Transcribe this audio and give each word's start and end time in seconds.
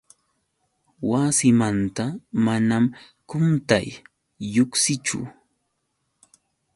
Wasimanta 1.09 2.05
manam 2.45 2.85
quntay 3.29 3.87
lluqsinchu. 4.51 5.19